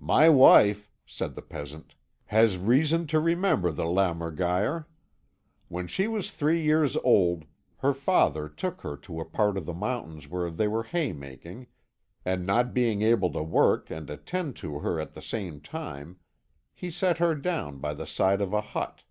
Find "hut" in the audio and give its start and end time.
18.62-19.02